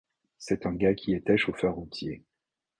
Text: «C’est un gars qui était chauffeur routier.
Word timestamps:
«C’est 0.39 0.65
un 0.65 0.73
gars 0.73 0.95
qui 0.95 1.13
était 1.13 1.37
chauffeur 1.37 1.75
routier. 1.75 2.23